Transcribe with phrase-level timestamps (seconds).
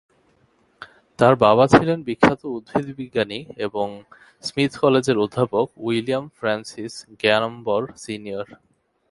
[1.19, 3.87] তার বাবা ছিলেন বিখ্যাত উদ্ভিদ বিজ্ঞানী এবং
[4.43, 6.93] স্মিথ কলেজের অধ্যাপক উইলিয়াম ফ্রান্সিস
[7.21, 8.47] গ্যানম্বর সিনিয়র।